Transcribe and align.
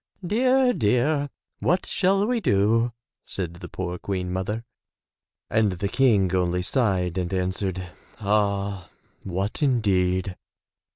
"Dear, 0.25 0.73
dear! 0.73 1.29
what 1.59 1.85
shall 1.85 2.25
we 2.25 2.39
do*', 2.41 2.91
said 3.23 3.53
the 3.57 3.69
poor 3.69 3.99
Queen 3.99 4.33
mother 4.33 4.63
and 5.47 5.73
the 5.73 5.89
King 5.89 6.33
only 6.35 6.63
sighed 6.63 7.19
and 7.19 7.31
answered 7.31 7.87
"Ah, 8.19 8.89
what 9.21 9.61
indeed!'' 9.61 10.35